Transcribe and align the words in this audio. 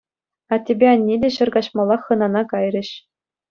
Аттепе 0.57 0.87
анне 0.93 1.15
те 1.25 1.29
ҫӗр 1.37 1.49
каҫмаллах 1.59 2.01
хӑнана 2.09 2.41
кайрӗҫ. 2.51 2.89